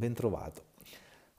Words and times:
Ben 0.00 0.14
trovato. 0.14 0.64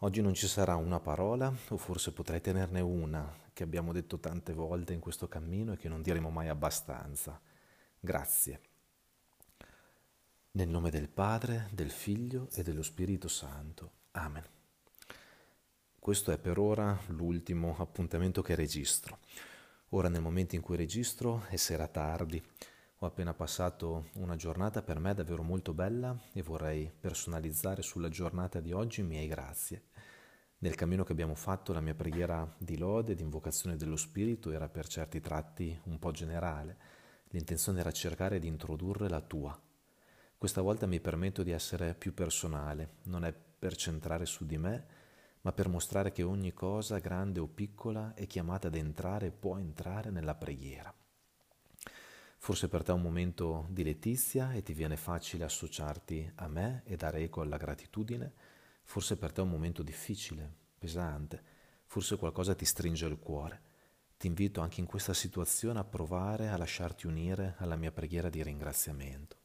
Oggi 0.02 0.22
non 0.22 0.36
ci 0.36 0.46
sarà 0.46 0.76
una 0.76 1.00
parola, 1.00 1.52
o 1.70 1.78
forse 1.78 2.12
potrei 2.12 2.42
tenerne 2.42 2.80
una, 2.80 3.28
che 3.54 3.64
abbiamo 3.64 3.92
detto 3.92 4.20
tante 4.20 4.54
volte 4.54 4.94
in 4.94 5.00
questo 5.00 5.28
cammino 5.28 5.74
e 5.74 5.78
che 5.78 5.90
non 5.90 6.04
diremo 6.04 6.30
mai 6.30 6.48
abbastanza. 6.48 7.42
Grazie. 8.00 8.62
Nel 10.52 10.70
nome 10.70 10.92
del 10.92 11.10
Padre, 11.10 11.70
del 11.72 11.90
Figlio 11.90 12.50
e 12.54 12.62
dello 12.62 12.84
Spirito 12.84 13.28
Santo. 13.28 13.94
Amen. 14.12 14.46
Questo 15.98 16.32
è 16.32 16.38
per 16.38 16.60
ora 16.60 16.96
l'ultimo 17.08 17.76
appuntamento 17.80 18.44
che 18.44 18.54
registro. 18.54 19.18
Ora 19.90 20.08
nel 20.08 20.22
momento 20.22 20.54
in 20.54 20.62
cui 20.62 20.76
registro 20.76 21.46
è 21.48 21.56
sera 21.56 21.88
tardi. 21.88 22.40
Ho 23.04 23.08
appena 23.08 23.34
passato 23.34 24.10
una 24.18 24.36
giornata 24.36 24.84
per 24.84 25.00
me 25.00 25.16
davvero 25.16 25.42
molto 25.42 25.74
bella 25.74 26.16
e 26.34 26.44
vorrei 26.44 26.92
personalizzare 27.00 27.82
sulla 27.82 28.10
giornata 28.10 28.60
di 28.60 28.74
oggi 28.74 29.02
miei 29.02 29.26
grazie. 29.26 29.86
Nel 30.60 30.76
cammino 30.76 31.04
che 31.04 31.12
abbiamo 31.12 31.34
fatto 31.34 31.74
la 31.74 31.82
mia 31.82 31.96
preghiera 31.96 32.48
di 32.60 32.78
lode, 32.78 33.16
di 33.16 33.24
invocazione 33.24 33.76
dello 33.76 33.96
Spirito 33.96 34.52
era 34.52 34.70
per 34.70 34.86
certi 34.86 35.20
tratti 35.20 35.76
un 35.86 35.98
po' 35.98 36.12
generale. 36.12 36.78
L'intenzione 37.30 37.80
era 37.80 37.92
cercare 37.92 38.38
di 38.38 38.46
introdurre 38.46 39.10
la 39.10 39.22
tua. 39.22 39.60
Questa 40.38 40.62
volta 40.62 40.86
mi 40.86 41.00
permetto 41.00 41.42
di 41.42 41.50
essere 41.50 41.96
più 41.96 42.14
personale, 42.14 42.98
non 43.06 43.26
è 43.26 43.34
per 43.34 43.76
centrare 43.76 44.28
su 44.28 44.46
di 44.46 44.60
me, 44.60 44.86
ma 45.42 45.52
per 45.52 45.70
mostrare 45.70 46.12
che 46.12 46.22
ogni 46.22 46.54
cosa, 46.54 47.00
grande 47.00 47.40
o 47.40 47.48
piccola, 47.48 48.14
è 48.14 48.28
chiamata 48.28 48.68
ad 48.68 48.76
entrare 48.76 49.26
e 49.26 49.32
può 49.32 49.58
entrare 49.58 50.12
nella 50.12 50.36
preghiera. 50.36 50.94
Forse 52.44 52.68
per 52.68 52.84
te 52.84 52.92
è 52.92 52.96
un 52.96 53.02
momento 53.02 53.68
di 53.70 53.84
letizia 53.84 54.52
e 54.54 54.64
ti 54.64 54.74
viene 54.74 54.98
facile 54.98 55.44
associarti 55.44 56.32
a 56.36 56.48
me 56.48 56.82
e 56.86 56.96
dare 56.96 57.20
eco 57.20 57.42
alla 57.42 57.58
gratitudine, 57.58 58.34
Forse 58.92 59.16
per 59.16 59.32
te 59.32 59.40
è 59.40 59.44
un 59.44 59.50
momento 59.50 59.84
difficile, 59.84 60.54
pesante, 60.78 61.42
forse 61.86 62.18
qualcosa 62.18 62.56
ti 62.56 62.66
stringe 62.66 63.06
il 63.06 63.18
cuore. 63.20 63.62
Ti 64.18 64.28
invito 64.28 64.60
anche 64.60 64.82
in 64.82 64.86
questa 64.86 65.14
situazione 65.14 65.80
a 65.80 65.86
provare 65.86 66.50
a 66.50 66.58
lasciarti 66.58 67.08
unire 67.08 67.56
alla 67.60 67.78
mia 67.78 67.94
preghiera 67.94 68.30
di 68.30 68.44
ringraziamento. 68.44 69.38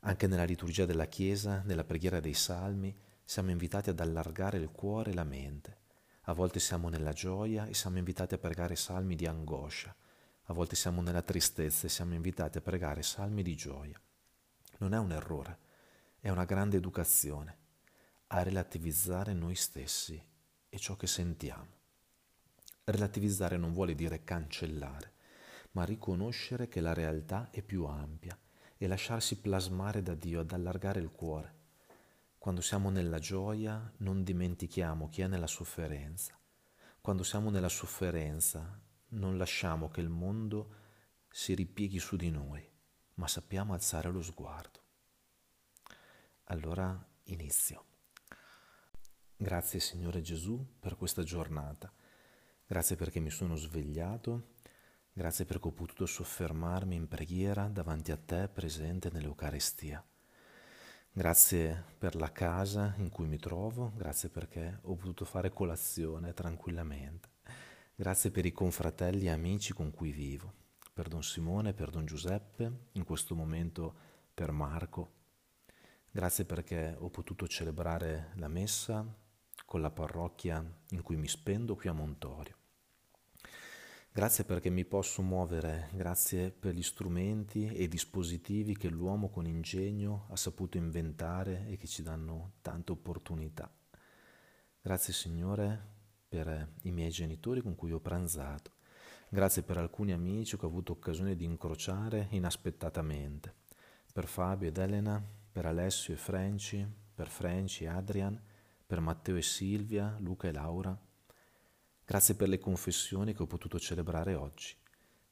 Anche 0.00 0.26
nella 0.26 0.44
liturgia 0.44 0.84
della 0.84 1.06
Chiesa, 1.06 1.62
nella 1.64 1.84
preghiera 1.84 2.20
dei 2.20 2.34
Salmi, 2.34 2.94
siamo 3.24 3.50
invitati 3.50 3.88
ad 3.88 4.00
allargare 4.00 4.58
il 4.58 4.70
cuore 4.70 5.12
e 5.12 5.14
la 5.14 5.24
mente. 5.24 5.78
A 6.24 6.34
volte 6.34 6.60
siamo 6.60 6.90
nella 6.90 7.12
gioia 7.12 7.66
e 7.66 7.72
siamo 7.72 7.96
invitati 7.96 8.34
a 8.34 8.38
pregare 8.38 8.76
salmi 8.76 9.16
di 9.16 9.26
angoscia. 9.26 9.94
A 10.50 10.52
volte 10.52 10.74
siamo 10.74 11.00
nella 11.00 11.22
tristezza 11.22 11.86
e 11.86 11.90
siamo 11.90 12.14
invitati 12.14 12.58
a 12.58 12.60
pregare 12.60 13.04
salmi 13.04 13.44
di 13.44 13.54
gioia. 13.54 14.00
Non 14.78 14.94
è 14.94 14.98
un 14.98 15.12
errore, 15.12 15.58
è 16.18 16.28
una 16.28 16.44
grande 16.44 16.76
educazione 16.76 17.56
a 18.26 18.42
relativizzare 18.42 19.32
noi 19.32 19.54
stessi 19.54 20.20
e 20.68 20.78
ciò 20.78 20.96
che 20.96 21.06
sentiamo. 21.06 21.68
Relativizzare 22.82 23.56
non 23.58 23.72
vuole 23.72 23.94
dire 23.94 24.24
cancellare, 24.24 25.12
ma 25.72 25.84
riconoscere 25.84 26.66
che 26.66 26.80
la 26.80 26.94
realtà 26.94 27.50
è 27.52 27.62
più 27.62 27.84
ampia 27.84 28.36
e 28.76 28.88
lasciarsi 28.88 29.38
plasmare 29.38 30.02
da 30.02 30.16
Dio 30.16 30.40
ad 30.40 30.50
allargare 30.50 30.98
il 30.98 31.12
cuore. 31.12 31.54
Quando 32.38 32.60
siamo 32.60 32.90
nella 32.90 33.20
gioia 33.20 33.88
non 33.98 34.24
dimentichiamo 34.24 35.10
chi 35.10 35.22
è 35.22 35.28
nella 35.28 35.46
sofferenza. 35.46 36.36
Quando 37.00 37.22
siamo 37.22 37.50
nella 37.50 37.68
sofferenza 37.68 38.88
non 39.10 39.36
lasciamo 39.36 39.90
che 39.90 40.00
il 40.00 40.08
mondo 40.08 40.74
si 41.28 41.54
ripieghi 41.54 41.98
su 41.98 42.16
di 42.16 42.30
noi, 42.30 42.68
ma 43.14 43.26
sappiamo 43.26 43.72
alzare 43.72 44.10
lo 44.10 44.22
sguardo. 44.22 44.80
Allora 46.44 47.08
inizio. 47.24 47.84
Grazie 49.36 49.80
Signore 49.80 50.20
Gesù 50.20 50.76
per 50.78 50.96
questa 50.96 51.22
giornata. 51.22 51.92
Grazie 52.66 52.96
perché 52.96 53.20
mi 53.20 53.30
sono 53.30 53.56
svegliato. 53.56 54.54
Grazie 55.12 55.44
perché 55.44 55.68
ho 55.68 55.72
potuto 55.72 56.06
soffermarmi 56.06 56.94
in 56.94 57.08
preghiera 57.08 57.68
davanti 57.68 58.12
a 58.12 58.16
te 58.16 58.48
presente 58.48 59.10
nell'Eucarestia. 59.10 60.04
Grazie 61.12 61.84
per 61.98 62.14
la 62.14 62.30
casa 62.30 62.94
in 62.98 63.08
cui 63.08 63.26
mi 63.26 63.38
trovo, 63.38 63.92
grazie 63.96 64.28
perché 64.28 64.78
ho 64.82 64.94
potuto 64.94 65.24
fare 65.24 65.50
colazione 65.50 66.32
tranquillamente. 66.32 67.29
Grazie 68.00 68.30
per 68.30 68.46
i 68.46 68.52
confratelli 68.52 69.26
e 69.26 69.30
amici 69.30 69.74
con 69.74 69.90
cui 69.90 70.10
vivo, 70.10 70.50
per 70.90 71.08
Don 71.08 71.22
Simone, 71.22 71.74
per 71.74 71.90
Don 71.90 72.06
Giuseppe, 72.06 72.86
in 72.92 73.04
questo 73.04 73.34
momento 73.34 73.94
per 74.32 74.52
Marco. 74.52 75.12
Grazie 76.10 76.46
perché 76.46 76.96
ho 76.98 77.10
potuto 77.10 77.46
celebrare 77.46 78.30
la 78.36 78.48
messa 78.48 79.04
con 79.66 79.82
la 79.82 79.90
parrocchia 79.90 80.64
in 80.92 81.02
cui 81.02 81.16
mi 81.16 81.28
spendo 81.28 81.76
qui 81.76 81.90
a 81.90 81.92
Montorio. 81.92 82.56
Grazie 84.10 84.44
perché 84.44 84.70
mi 84.70 84.86
posso 84.86 85.20
muovere, 85.20 85.90
grazie 85.92 86.52
per 86.52 86.72
gli 86.72 86.82
strumenti 86.82 87.66
e 87.66 87.82
i 87.82 87.88
dispositivi 87.88 88.78
che 88.78 88.88
l'uomo 88.88 89.28
con 89.28 89.46
ingegno 89.46 90.26
ha 90.30 90.36
saputo 90.36 90.78
inventare 90.78 91.66
e 91.68 91.76
che 91.76 91.86
ci 91.86 92.02
danno 92.02 92.52
tante 92.62 92.92
opportunità. 92.92 93.70
Grazie 94.80 95.12
Signore 95.12 95.98
per 96.30 96.74
i 96.82 96.92
miei 96.92 97.10
genitori 97.10 97.60
con 97.60 97.74
cui 97.74 97.90
ho 97.90 97.98
pranzato. 97.98 98.70
Grazie 99.28 99.62
per 99.62 99.78
alcuni 99.78 100.12
amici 100.12 100.56
che 100.56 100.64
ho 100.64 100.68
avuto 100.68 100.92
occasione 100.92 101.34
di 101.34 101.44
incrociare 101.44 102.28
inaspettatamente. 102.30 103.54
Per 104.12 104.28
Fabio 104.28 104.68
ed 104.68 104.78
Elena, 104.78 105.20
per 105.50 105.66
Alessio 105.66 106.14
e 106.14 106.16
Franci, 106.16 106.86
per 107.12 107.28
Franci 107.28 107.82
e 107.82 107.88
Adrian, 107.88 108.40
per 108.86 109.00
Matteo 109.00 109.34
e 109.34 109.42
Silvia, 109.42 110.16
Luca 110.20 110.46
e 110.46 110.52
Laura. 110.52 110.96
Grazie 112.04 112.36
per 112.36 112.48
le 112.48 112.60
confessioni 112.60 113.34
che 113.34 113.42
ho 113.42 113.46
potuto 113.46 113.80
celebrare 113.80 114.36
oggi, 114.36 114.76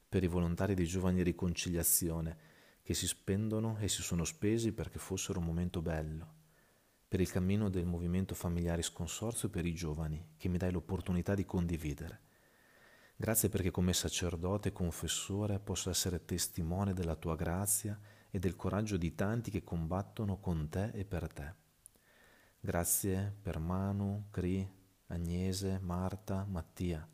per 0.08 0.24
i 0.24 0.28
volontari 0.28 0.74
dei 0.74 0.86
giovani 0.86 1.22
riconciliazione 1.22 2.36
che 2.82 2.94
si 2.94 3.06
spendono 3.06 3.76
e 3.78 3.86
si 3.86 4.02
sono 4.02 4.24
spesi 4.24 4.72
perché 4.72 4.98
fossero 4.98 5.38
un 5.38 5.44
momento 5.44 5.80
bello, 5.80 6.37
per 7.08 7.20
il 7.20 7.30
cammino 7.30 7.70
del 7.70 7.86
movimento 7.86 8.34
familiare 8.34 8.82
sconsorzio 8.82 9.48
per 9.48 9.64
i 9.64 9.72
giovani 9.72 10.34
che 10.36 10.48
mi 10.48 10.58
dai 10.58 10.70
l'opportunità 10.70 11.34
di 11.34 11.46
condividere. 11.46 12.20
Grazie 13.16 13.48
perché 13.48 13.70
come 13.70 13.94
sacerdote 13.94 14.68
e 14.68 14.72
confessore 14.72 15.58
posso 15.58 15.88
essere 15.88 16.24
testimone 16.24 16.92
della 16.92 17.16
tua 17.16 17.34
grazia 17.34 17.98
e 18.30 18.38
del 18.38 18.54
coraggio 18.54 18.98
di 18.98 19.14
tanti 19.14 19.50
che 19.50 19.64
combattono 19.64 20.38
con 20.38 20.68
te 20.68 20.90
e 20.92 21.04
per 21.04 21.32
te. 21.32 21.54
Grazie 22.60 23.34
per 23.40 23.58
Manu, 23.58 24.26
Cri, 24.30 24.70
Agnese, 25.06 25.78
Marta, 25.80 26.44
Mattia. 26.44 27.08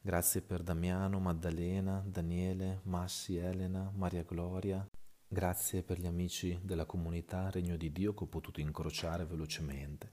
Grazie 0.00 0.42
per 0.42 0.62
Damiano, 0.62 1.20
Maddalena, 1.20 2.02
Daniele, 2.04 2.80
Massi, 2.84 3.36
Elena, 3.36 3.92
Maria 3.94 4.24
Gloria. 4.24 4.89
Grazie 5.32 5.84
per 5.84 6.00
gli 6.00 6.06
amici 6.06 6.58
della 6.60 6.86
comunità 6.86 7.50
Regno 7.50 7.76
di 7.76 7.92
Dio 7.92 8.14
che 8.14 8.24
ho 8.24 8.26
potuto 8.26 8.58
incrociare 8.58 9.24
velocemente. 9.24 10.10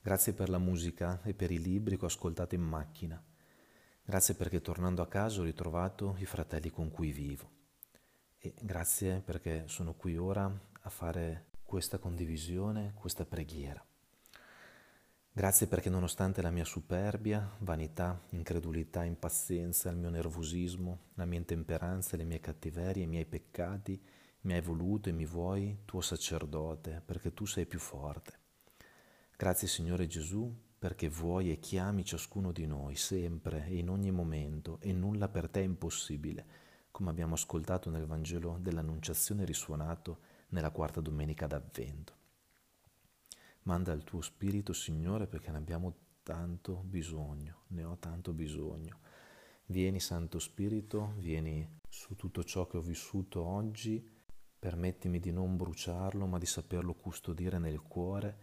Grazie 0.00 0.32
per 0.32 0.48
la 0.48 0.56
musica 0.56 1.20
e 1.24 1.34
per 1.34 1.50
i 1.50 1.60
libri 1.60 1.98
che 1.98 2.04
ho 2.04 2.08
ascoltato 2.08 2.54
in 2.54 2.62
macchina. 2.62 3.22
Grazie 4.02 4.32
perché 4.32 4.62
tornando 4.62 5.02
a 5.02 5.08
casa 5.08 5.42
ho 5.42 5.44
ritrovato 5.44 6.16
i 6.20 6.24
fratelli 6.24 6.70
con 6.70 6.90
cui 6.90 7.12
vivo. 7.12 7.50
E 8.38 8.54
grazie 8.62 9.20
perché 9.20 9.64
sono 9.66 9.92
qui 9.92 10.16
ora 10.16 10.46
a 10.46 10.88
fare 10.88 11.48
questa 11.62 11.98
condivisione, 11.98 12.94
questa 12.94 13.26
preghiera. 13.26 13.84
Grazie 15.32 15.66
perché 15.66 15.90
nonostante 15.90 16.40
la 16.40 16.50
mia 16.50 16.64
superbia, 16.64 17.56
vanità, 17.58 18.18
incredulità, 18.30 19.04
impazienza, 19.04 19.90
il 19.90 19.98
mio 19.98 20.08
nervosismo, 20.08 21.08
la 21.16 21.26
mia 21.26 21.38
intemperanza, 21.38 22.16
le 22.16 22.24
mie 22.24 22.40
cattiverie, 22.40 23.02
i 23.02 23.06
miei 23.06 23.26
peccati, 23.26 24.02
mi 24.42 24.54
hai 24.54 24.60
voluto 24.60 25.08
e 25.08 25.12
mi 25.12 25.26
vuoi 25.26 25.80
tuo 25.84 26.00
sacerdote, 26.00 27.02
perché 27.04 27.32
tu 27.34 27.44
sei 27.44 27.66
più 27.66 27.78
forte. 27.78 28.38
Grazie 29.36 29.68
Signore 29.68 30.06
Gesù 30.06 30.68
perché 30.78 31.10
vuoi 31.10 31.50
e 31.50 31.58
chiami 31.58 32.06
ciascuno 32.06 32.52
di 32.52 32.64
noi 32.64 32.96
sempre 32.96 33.66
e 33.66 33.76
in 33.76 33.90
ogni 33.90 34.10
momento 34.10 34.78
e 34.80 34.94
nulla 34.94 35.28
per 35.28 35.50
te 35.50 35.60
è 35.60 35.64
impossibile, 35.64 36.46
come 36.90 37.10
abbiamo 37.10 37.34
ascoltato 37.34 37.90
nel 37.90 38.06
Vangelo 38.06 38.56
dell'Annunciazione 38.58 39.44
risuonato 39.44 40.20
nella 40.48 40.70
quarta 40.70 41.02
domenica 41.02 41.46
d'Avvento. 41.46 42.14
Manda 43.64 43.92
il 43.92 44.04
tuo 44.04 44.22
Spirito, 44.22 44.72
Signore, 44.72 45.26
perché 45.26 45.50
ne 45.50 45.58
abbiamo 45.58 45.94
tanto 46.22 46.76
bisogno, 46.76 47.64
ne 47.68 47.84
ho 47.84 47.98
tanto 47.98 48.32
bisogno. 48.32 49.00
Vieni, 49.66 50.00
Santo 50.00 50.38
Spirito, 50.38 51.12
vieni 51.18 51.78
su 51.88 52.16
tutto 52.16 52.42
ciò 52.42 52.66
che 52.66 52.78
ho 52.78 52.80
vissuto 52.80 53.42
oggi, 53.44 54.02
permettimi 54.60 55.18
di 55.18 55.32
non 55.32 55.56
bruciarlo, 55.56 56.26
ma 56.26 56.38
di 56.38 56.46
saperlo 56.46 56.94
custodire 56.94 57.58
nel 57.58 57.82
cuore. 57.82 58.38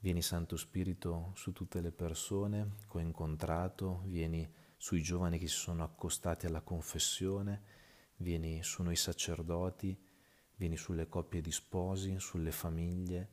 Vieni, 0.00 0.22
Santo 0.22 0.56
Spirito, 0.56 1.30
su 1.36 1.52
tutte 1.52 1.80
le 1.80 1.92
persone 1.92 2.74
che 2.90 2.96
ho 2.96 3.00
incontrato, 3.00 4.02
vieni 4.06 4.52
sui 4.76 5.00
giovani 5.00 5.38
che 5.38 5.46
si 5.46 5.54
sono 5.54 5.84
accostati 5.84 6.46
alla 6.46 6.62
confessione, 6.62 7.62
vieni 8.16 8.60
su 8.64 8.82
noi 8.82 8.96
sacerdoti, 8.96 10.10
Vieni 10.62 10.76
sulle 10.76 11.08
coppie 11.08 11.40
di 11.40 11.50
sposi, 11.50 12.20
sulle 12.20 12.52
famiglie, 12.52 13.30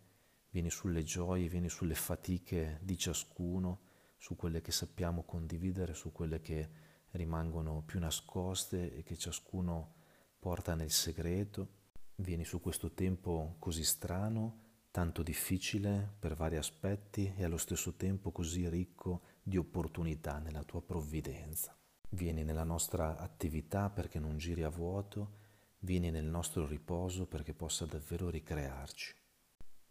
vieni 0.50 0.72
sulle 0.72 1.04
gioie, 1.04 1.48
vieni 1.48 1.69
sulle 1.69 1.94
fatiche 1.94 2.80
di 2.81 2.98
ciascuno, 2.98 3.81
su 4.18 4.36
quelle 4.36 4.62
che 4.62 4.72
sappiamo 4.72 5.24
condividere, 5.24 5.94
su 5.94 6.12
quelle 6.12 6.42
che 6.42 6.69
rimangono 7.12 7.83
più 7.83 8.00
nascoste 8.00 8.95
e 8.95 9.04
che 9.04 9.15
ciascuno 9.15 9.94
porta 10.39 10.74
nel 10.74 10.89
segreto. 10.89 11.79
Vieni 12.21 12.44
su 12.44 12.60
questo 12.60 12.92
tempo 12.92 13.56
così 13.60 13.86
strano, 13.86 14.88
tanto 14.92 15.24
difficile 15.24 16.16
per 16.19 16.36
vari 16.36 16.57
aspetti 16.57 17.33
e 17.33 17.45
allo 17.45 17.56
stesso 17.56 17.94
tempo 17.94 18.31
così 18.31 18.68
ricco 18.68 19.21
di 19.42 19.56
opportunità 19.56 20.38
nella 20.39 20.63
tua 20.63 20.81
provvidenza. 20.81 21.74
Vieni 22.10 22.44
nella 22.44 22.66
nostra 22.66 23.18
attività 23.18 23.89
perché 23.89 24.19
non 24.19 24.38
giri 24.38 24.63
a 24.63 24.69
vuoto, 24.69 25.38
vieni 25.80 26.12
nel 26.12 26.25
nostro 26.25 26.68
riposo 26.68 27.25
perché 27.25 27.54
possa 27.54 27.86
davvero 27.86 28.30
ricrearci. 28.30 29.15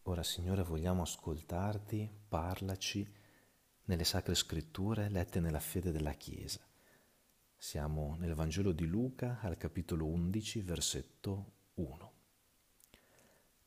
Ora 0.02 0.22
Signore 0.22 0.62
vogliamo 0.62 1.00
ascoltarti, 1.00 2.10
parlaci 2.28 3.10
nelle 3.84 4.04
sacre 4.04 4.34
scritture 4.34 5.08
lette 5.08 5.40
nella 5.40 5.60
fede 5.60 5.92
della 5.92 6.12
Chiesa. 6.12 6.60
Siamo 7.56 8.16
nel 8.18 8.34
Vangelo 8.34 8.72
di 8.72 8.84
Luca 8.84 9.38
al 9.40 9.56
capitolo 9.56 10.04
11, 10.04 10.60
versetto 10.60 11.52
1. 11.76 12.07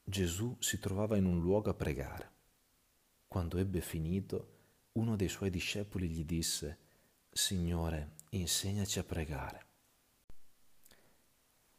Gesù 0.03 0.55
si 0.59 0.79
trovava 0.79 1.15
in 1.17 1.25
un 1.25 1.39
luogo 1.39 1.69
a 1.69 1.73
pregare. 1.73 2.29
Quando 3.27 3.57
ebbe 3.57 3.81
finito, 3.81 4.59
uno 4.93 5.15
dei 5.15 5.29
suoi 5.29 5.49
discepoli 5.49 6.09
gli 6.09 6.25
disse, 6.25 6.77
Signore, 7.31 8.15
insegnaci 8.31 8.99
a 8.99 9.03
pregare. 9.03 9.65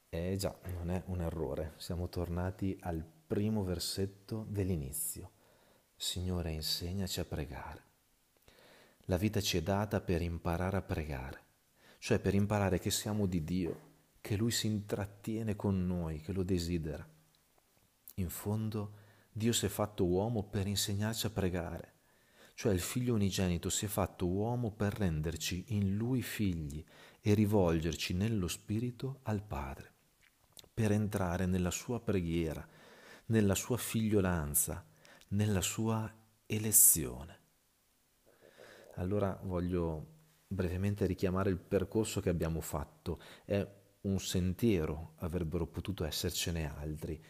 Eh 0.09 0.37
già, 0.37 0.59
non 0.75 0.91
è 0.91 1.03
un 1.07 1.21
errore, 1.21 1.75
siamo 1.77 2.09
tornati 2.09 2.77
al 2.81 3.05
primo 3.27 3.65
versetto 3.65 4.47
dell'inizio. 4.49 5.33
Signore, 5.97 6.53
insegnaci 6.53 7.21
a 7.21 7.25
pregare. 7.25 7.83
La 9.07 9.17
vita 9.17 9.41
ci 9.41 9.59
è 9.59 9.63
data 9.63 10.01
per 10.01 10.23
imparare 10.23 10.77
a 10.77 10.83
pregare, 10.83 11.45
cioè 11.99 12.19
per 12.19 12.35
imparare 12.35 12.79
che 12.79 12.91
siamo 12.91 13.27
di 13.27 13.45
Dio, 13.45 13.91
che 14.21 14.37
Lui 14.37 14.53
si 14.53 14.69
intrattiene 14.69 15.57
con 15.57 15.87
noi, 15.87 16.21
che 16.21 16.33
lo 16.33 16.43
desidera. 16.43 17.07
In 18.15 18.29
fondo, 18.29 18.99
Dio 19.33 19.53
si 19.53 19.67
è 19.67 19.69
fatto 19.69 20.05
uomo 20.05 20.43
per 20.45 20.67
insegnarci 20.67 21.27
a 21.27 21.31
pregare 21.31 21.93
cioè 22.55 22.73
il 22.73 22.81
figlio 22.81 23.15
unigenito 23.15 23.69
si 23.71 23.87
è 23.87 23.89
fatto 23.89 24.27
uomo 24.27 24.71
per 24.71 24.95
renderci 24.95 25.65
in 25.69 25.97
lui 25.97 26.23
figli 26.23 26.85
e 27.21 27.35
rivolgerci 27.35 28.15
nello 28.15 28.49
Spirito 28.49 29.21
al 29.25 29.43
Padre, 29.43 29.93
per 30.73 30.93
entrare 30.93 31.47
nella 31.47 31.71
sua 31.71 32.01
preghiera, 32.01 32.67
nella 33.27 33.55
sua 33.55 33.77
figliolanza, 33.77 34.85
nella 35.29 35.61
sua 35.61 36.13
elezione. 36.47 37.41
Allora 38.97 39.39
voglio 39.43 40.07
brevemente 40.47 41.07
richiamare 41.07 41.49
il 41.49 41.59
percorso 41.59 42.21
che 42.21 42.29
abbiamo 42.29 42.61
fatto. 42.61 43.21
È 43.45 43.67
un 44.03 44.21
sentiero, 44.21 45.15
avrebbero 45.17 45.67
potuto 45.67 46.05
essercene 46.05 46.71
altri, 46.71 47.21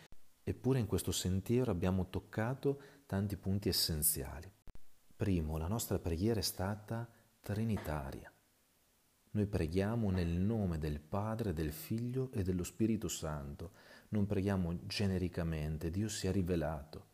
eppure 0.42 0.78
in 0.78 0.86
questo 0.86 1.12
sentiero 1.12 1.70
abbiamo 1.70 2.08
toccato 2.08 2.80
tanti 3.06 3.36
punti 3.36 3.68
essenziali. 3.68 4.50
Primo, 5.14 5.56
la 5.56 5.68
nostra 5.68 5.98
preghiera 5.98 6.40
è 6.40 6.42
stata 6.42 7.08
trinitaria. 7.40 8.32
Noi 9.34 9.46
preghiamo 9.46 10.10
nel 10.10 10.28
nome 10.28 10.78
del 10.78 11.00
Padre, 11.00 11.52
del 11.52 11.72
Figlio 11.72 12.30
e 12.32 12.42
dello 12.42 12.64
Spirito 12.64 13.08
Santo. 13.08 13.72
Non 14.08 14.26
preghiamo 14.26 14.84
genericamente, 14.86 15.90
Dio 15.90 16.08
si 16.08 16.26
è 16.26 16.32
rivelato. 16.32 17.06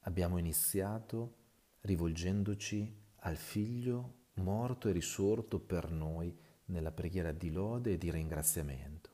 Abbiamo 0.00 0.38
iniziato 0.38 1.36
rivolgendoci 1.80 3.02
al 3.16 3.36
Figlio 3.36 4.22
morto 4.34 4.88
e 4.88 4.92
risorto 4.92 5.60
per 5.60 5.90
noi 5.90 6.36
nella 6.66 6.92
preghiera 6.92 7.32
di 7.32 7.50
lode 7.50 7.92
e 7.92 7.98
di 7.98 8.10
ringraziamento. 8.10 9.10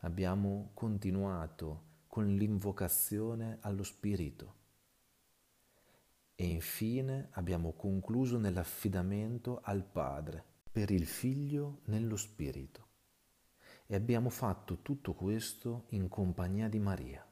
Abbiamo 0.00 0.70
continuato 0.74 1.89
con 2.10 2.26
l'invocazione 2.26 3.58
allo 3.60 3.84
Spirito 3.84 4.58
e 6.40 6.46
infine 6.46 7.28
abbiamo 7.32 7.72
concluso 7.72 8.36
nell'affidamento 8.36 9.60
al 9.62 9.84
Padre, 9.84 10.42
per 10.72 10.90
il 10.90 11.06
Figlio 11.06 11.82
nello 11.84 12.16
Spirito. 12.16 12.88
E 13.86 13.94
abbiamo 13.94 14.30
fatto 14.30 14.80
tutto 14.80 15.12
questo 15.12 15.84
in 15.90 16.08
compagnia 16.08 16.68
di 16.70 16.78
Maria. 16.78 17.24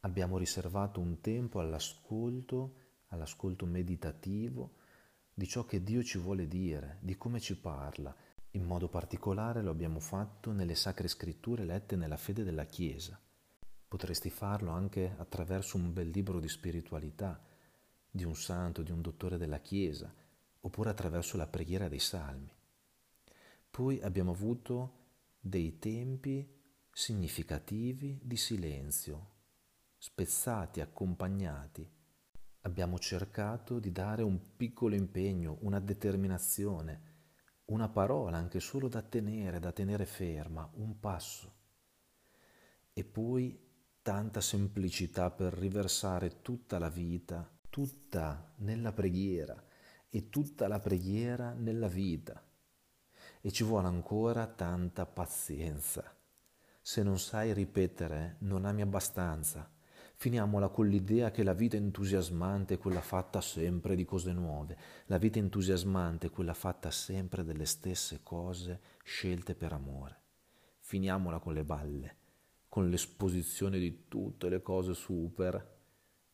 Abbiamo 0.00 0.38
riservato 0.38 1.00
un 1.00 1.20
tempo 1.20 1.60
all'ascolto, 1.60 2.76
all'ascolto 3.08 3.66
meditativo 3.66 4.76
di 5.34 5.46
ciò 5.46 5.66
che 5.66 5.84
Dio 5.84 6.02
ci 6.02 6.16
vuole 6.16 6.48
dire, 6.48 6.96
di 7.02 7.18
come 7.18 7.40
ci 7.40 7.60
parla. 7.60 8.12
In 8.52 8.64
modo 8.64 8.88
particolare 8.88 9.60
lo 9.60 9.70
abbiamo 9.70 10.00
fatto 10.00 10.50
nelle 10.50 10.74
sacre 10.74 11.08
scritture 11.08 11.64
lette 11.64 11.94
nella 11.94 12.16
fede 12.16 12.42
della 12.42 12.64
Chiesa. 12.64 13.20
Potresti 13.90 14.30
farlo 14.30 14.70
anche 14.70 15.16
attraverso 15.18 15.76
un 15.76 15.92
bel 15.92 16.10
libro 16.10 16.38
di 16.38 16.48
spiritualità 16.48 17.42
di 18.08 18.22
un 18.22 18.36
santo, 18.36 18.82
di 18.82 18.92
un 18.92 19.00
dottore 19.00 19.36
della 19.36 19.58
Chiesa, 19.58 20.14
oppure 20.60 20.90
attraverso 20.90 21.36
la 21.36 21.48
preghiera 21.48 21.88
dei 21.88 21.98
salmi. 21.98 22.54
Poi 23.68 24.00
abbiamo 24.00 24.30
avuto 24.30 24.98
dei 25.40 25.80
tempi 25.80 26.48
significativi 26.92 28.20
di 28.22 28.36
silenzio, 28.36 29.30
spezzati, 29.98 30.80
accompagnati. 30.80 31.90
Abbiamo 32.60 32.96
cercato 32.96 33.80
di 33.80 33.90
dare 33.90 34.22
un 34.22 34.54
piccolo 34.54 34.94
impegno, 34.94 35.58
una 35.62 35.80
determinazione, 35.80 37.08
una 37.64 37.88
parola 37.88 38.36
anche 38.36 38.60
solo 38.60 38.86
da 38.86 39.02
tenere, 39.02 39.58
da 39.58 39.72
tenere 39.72 40.06
ferma, 40.06 40.70
un 40.74 41.00
passo. 41.00 41.54
E 42.92 43.02
poi 43.02 43.68
tanta 44.02 44.40
semplicità 44.40 45.30
per 45.30 45.52
riversare 45.52 46.40
tutta 46.42 46.78
la 46.78 46.88
vita 46.88 47.58
tutta 47.70 48.52
nella 48.56 48.92
preghiera 48.92 49.64
e 50.10 50.28
tutta 50.28 50.66
la 50.66 50.80
preghiera 50.80 51.54
nella 51.54 51.86
vita. 51.86 52.44
E 53.40 53.50
ci 53.52 53.64
vuole 53.64 53.86
ancora 53.86 54.46
tanta 54.46 55.06
pazienza. 55.06 56.14
Se 56.82 57.02
non 57.02 57.18
sai 57.18 57.54
ripetere, 57.54 58.36
non 58.40 58.64
ami 58.64 58.82
abbastanza. 58.82 59.70
Finiamola 60.16 60.68
con 60.68 60.88
l'idea 60.88 61.30
che 61.30 61.42
la 61.42 61.54
vita 61.54 61.76
entusiasmante 61.76 62.74
è 62.74 62.78
quella 62.78 63.00
fatta 63.00 63.40
sempre 63.40 63.94
di 63.94 64.04
cose 64.04 64.32
nuove. 64.32 64.76
La 65.06 65.16
vita 65.16 65.38
entusiasmante 65.38 66.26
è 66.26 66.30
quella 66.30 66.52
fatta 66.52 66.90
sempre 66.90 67.44
delle 67.44 67.64
stesse 67.64 68.20
cose 68.22 68.80
scelte 69.04 69.54
per 69.54 69.72
amore. 69.72 70.18
Finiamola 70.80 71.38
con 71.38 71.54
le 71.54 71.64
balle, 71.64 72.16
con 72.70 72.88
l'esposizione 72.88 73.78
di 73.78 74.06
tutte 74.08 74.48
le 74.48 74.62
cose 74.62 74.94
super 74.94 75.78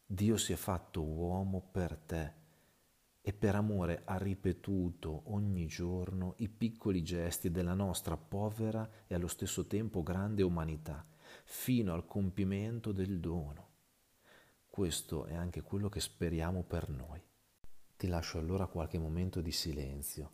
Dio 0.08 0.36
si 0.36 0.52
è 0.52 0.56
fatto 0.56 1.02
uomo 1.02 1.68
per 1.72 1.96
te 1.96 2.32
e 3.20 3.32
per 3.32 3.56
amore 3.56 4.02
ha 4.04 4.16
ripetuto 4.18 5.22
ogni 5.32 5.66
giorno 5.66 6.34
i 6.36 6.48
piccoli 6.48 7.02
gesti 7.02 7.50
della 7.50 7.74
nostra 7.74 8.16
povera 8.16 8.88
e 9.08 9.16
allo 9.16 9.26
stesso 9.26 9.66
tempo 9.66 10.04
grande 10.04 10.44
umanità, 10.44 11.04
fino 11.42 11.92
al 11.92 12.06
compimento 12.06 12.92
del 12.92 13.18
dono. 13.18 13.70
Questo 14.68 15.24
è 15.24 15.34
anche 15.34 15.62
quello 15.62 15.88
che 15.88 15.98
speriamo 15.98 16.62
per 16.62 16.88
noi. 16.88 17.20
Ti 17.96 18.06
lascio 18.06 18.38
allora 18.38 18.66
qualche 18.66 18.98
momento 18.98 19.40
di 19.40 19.50
silenzio. 19.50 20.30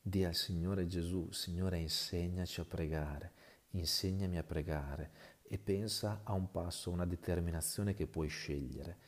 Dì 0.00 0.24
al 0.24 0.34
Signore 0.34 0.88
Gesù, 0.88 1.30
Signore 1.30 1.78
insegnaci 1.78 2.60
a 2.60 2.64
pregare, 2.64 3.32
insegnami 3.70 4.38
a 4.38 4.42
pregare, 4.42 5.10
e 5.42 5.58
pensa 5.58 6.20
a 6.24 6.34
un 6.34 6.50
passo, 6.50 6.90
a 6.90 6.92
una 6.92 7.06
determinazione 7.06 7.94
che 7.94 8.06
puoi 8.06 8.28
scegliere. 8.28 8.98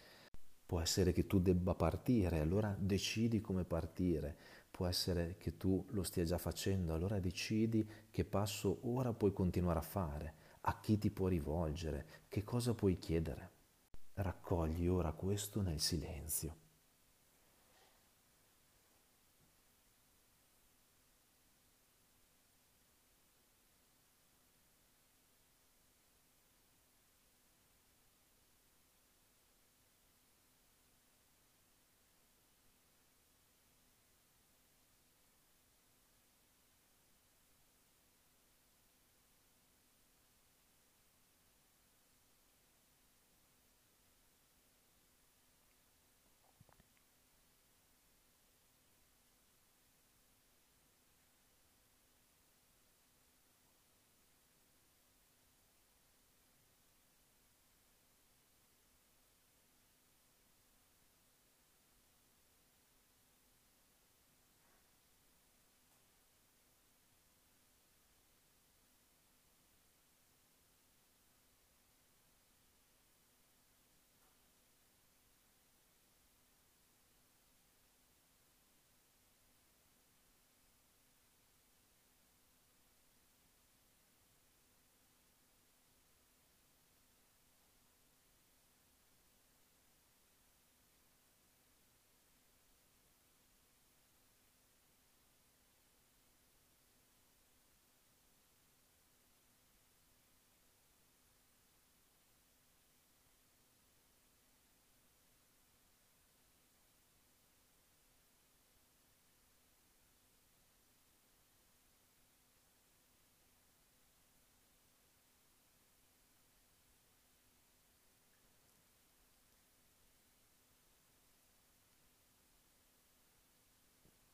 Può 0.65 0.81
essere 0.81 1.13
che 1.13 1.27
tu 1.27 1.41
debba 1.41 1.75
partire, 1.75 2.39
allora 2.39 2.75
decidi 2.79 3.41
come 3.41 3.65
partire. 3.65 4.37
Può 4.71 4.87
essere 4.87 5.37
che 5.37 5.57
tu 5.57 5.85
lo 5.91 6.03
stia 6.03 6.25
già 6.25 6.39
facendo, 6.39 6.95
allora 6.95 7.19
decidi 7.19 7.87
che 8.11 8.25
passo 8.25 8.79
ora 8.83 9.13
puoi 9.13 9.33
continuare 9.33 9.81
a 9.81 9.83
fare, 9.83 10.35
a 10.63 10.79
chi 10.79 10.97
ti 10.97 11.11
puoi 11.11 11.31
rivolgere, 11.31 12.07
che 12.29 12.45
cosa 12.45 12.73
puoi 12.73 12.99
chiedere. 12.99 13.51
Raccogli 14.15 14.87
ora 14.87 15.13
questo 15.13 15.61
nel 15.61 15.81
silenzio. 15.81 16.57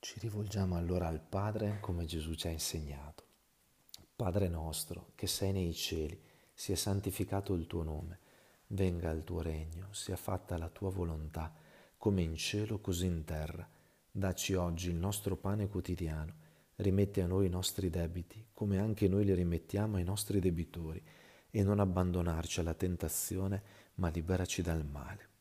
Ci 0.07 0.21
rivolgiamo 0.21 0.77
allora 0.77 1.09
al 1.09 1.21
Padre 1.21 1.79
come 1.81 2.05
Gesù 2.05 2.35
ci 2.35 2.47
ha 2.47 2.51
insegnato. 2.51 3.25
Padre 4.15 4.47
nostro, 4.47 5.11
che 5.17 5.27
sei 5.27 5.51
nei 5.51 5.75
cieli, 5.75 6.17
sia 6.55 6.77
santificato 6.77 7.55
il 7.55 7.67
tuo 7.67 7.83
nome, 7.83 8.21
venga 8.69 9.11
il 9.11 9.25
tuo 9.25 9.43
regno, 9.43 9.89
sia 9.91 10.15
fatta 10.15 10.57
la 10.59 10.69
tua 10.69 10.91
volontà, 10.91 11.53
come 11.99 12.23
in 12.23 12.37
cielo 12.37 12.79
così 12.79 13.07
in 13.07 13.25
terra. 13.25 13.69
Dacci 14.09 14.55
oggi 14.55 14.91
il 14.91 14.95
nostro 14.95 15.35
pane 15.37 15.67
quotidiano, 15.67 16.35
rimetti 16.77 17.21
a 17.21 17.27
noi 17.27 17.47
i 17.47 17.51
nostri 17.51 17.91
debiti, 17.91 18.47
come 18.53 18.79
anche 18.79 19.09
noi 19.09 19.25
li 19.25 19.35
rimettiamo 19.35 19.97
ai 19.97 20.05
nostri 20.05 20.39
debitori, 20.39 21.03
e 21.51 21.63
non 21.65 21.81
abbandonarci 21.81 22.61
alla 22.61 22.75
tentazione, 22.75 23.61
ma 23.95 24.09
liberaci 24.11 24.63
dal 24.63 24.87
male. 24.87 25.36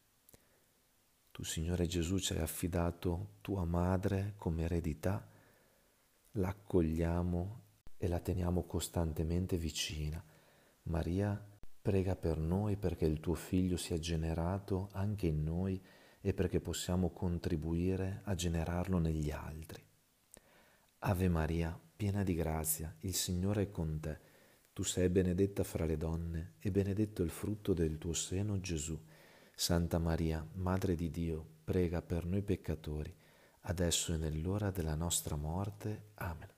Tu, 1.36 1.44
Signore 1.44 1.86
Gesù, 1.86 2.18
ci 2.18 2.32
hai 2.32 2.40
affidato 2.40 3.32
tua 3.42 3.66
madre 3.66 4.36
come 4.38 4.64
eredità, 4.64 5.28
l'accogliamo 6.32 7.62
e 7.98 8.08
la 8.08 8.22
teniamo 8.22 8.64
costantemente 8.64 9.58
vicina. 9.58 10.24
Maria, 10.84 11.38
prega 11.82 12.16
per 12.16 12.38
noi 12.38 12.78
perché 12.78 13.04
il 13.04 13.20
tuo 13.20 13.34
figlio 13.34 13.76
sia 13.76 14.00
generato 14.00 14.88
anche 14.94 15.28
in 15.28 15.44
noi 15.44 15.84
e 16.22 16.34
perché 16.34 16.62
possiamo 16.62 17.10
contribuire 17.10 18.22
a 18.24 18.34
generarlo 18.34 18.98
negli 18.98 19.30
altri. 19.30 19.86
Ave 21.00 21.28
Maria, 21.28 21.78
piena 21.98 22.24
di 22.24 22.34
grazia, 22.34 22.96
il 23.02 23.14
Signore 23.14 23.64
è 23.64 23.72
con 23.72 24.00
te. 24.00 24.20
Tu 24.72 24.84
sei 24.84 25.10
benedetta 25.10 25.66
fra 25.66 25.84
le 25.84 25.98
donne 25.98 26.54
e 26.60 26.72
benedetto 26.72 27.24
il 27.24 27.30
frutto 27.30 27.74
del 27.74 27.98
tuo 27.98 28.14
seno, 28.14 28.62
Gesù. 28.62 28.98
Santa 29.58 30.00
Maria, 30.00 30.46
Madre 30.56 30.96
di 30.96 31.10
Dio, 31.10 31.46
prega 31.64 32.02
per 32.02 32.26
noi 32.26 32.42
peccatori, 32.42 33.16
adesso 33.62 34.14
e 34.14 34.18
nell'ora 34.18 34.70
della 34.70 34.96
nostra 34.96 35.38
morte. 35.38 36.10
Amen. 36.16 36.50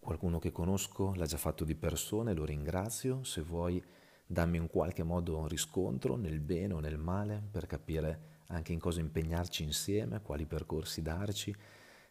Qualcuno 0.00 0.40
che 0.40 0.50
conosco 0.50 1.14
l'ha 1.14 1.26
già 1.26 1.36
fatto 1.36 1.62
di 1.62 1.76
persona 1.76 2.32
e 2.32 2.34
lo 2.34 2.44
ringrazio. 2.44 3.22
Se 3.22 3.40
vuoi 3.40 3.82
dammi 4.26 4.56
in 4.56 4.66
qualche 4.66 5.04
modo 5.04 5.38
un 5.38 5.46
riscontro 5.46 6.16
nel 6.16 6.40
bene 6.40 6.74
o 6.74 6.80
nel 6.80 6.98
male 6.98 7.40
per 7.48 7.66
capire 7.66 8.40
anche 8.48 8.72
in 8.72 8.80
cosa 8.80 8.98
impegnarci 8.98 9.62
insieme, 9.62 10.22
quali 10.22 10.46
percorsi 10.46 11.02
darci. 11.02 11.54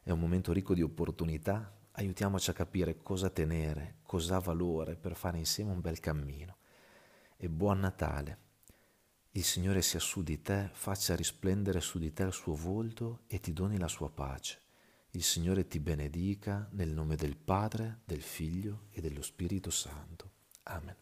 È 0.02 0.10
un 0.10 0.22
momento 0.22 0.54
ricco 0.54 0.74
di 0.74 0.82
opportunità. 0.82 1.70
Aiutiamoci 1.92 2.50
a 2.50 2.54
capire 2.54 3.04
cosa 3.04 3.30
tenere, 3.30 3.98
cosa 4.04 4.38
ha 4.38 4.40
valore 4.40 4.96
per 4.96 5.16
fare 5.16 5.38
insieme 5.38 5.72
un 5.72 5.82
bel 5.82 6.00
cammino. 6.00 6.56
E 7.36 7.50
buon 7.50 7.80
Natale! 7.80 8.48
il 9.40 9.46
Signore 9.46 9.82
sia 9.82 10.02
su 10.02 10.22
di 10.22 10.42
te, 10.42 10.70
faccia 10.74 11.16
risplendere 11.16 11.80
su 11.80 11.98
di 11.98 12.12
te 12.12 12.24
il 12.24 12.34
suo 12.34 12.56
volto 12.56 13.22
e 13.28 13.40
ti 13.40 13.54
doni 13.54 13.78
la 13.78 13.88
sua 13.88 14.10
pace. 14.10 14.60
Il 15.12 15.24
Signore 15.24 15.66
ti 15.66 15.80
benedica 15.80 16.68
nel 16.74 16.90
nome 16.90 17.16
del 17.16 17.38
Padre, 17.38 18.02
del 18.04 18.22
Figlio 18.22 18.88
e 18.92 19.00
dello 19.00 19.22
Spirito 19.22 19.70
Santo. 19.70 20.32
Amen. 20.64 20.96